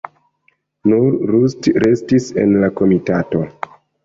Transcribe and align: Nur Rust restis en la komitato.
Nur 0.91 1.11
Rust 1.33 1.69
restis 1.85 2.31
en 2.45 2.57
la 2.65 2.71
komitato. 2.81 3.45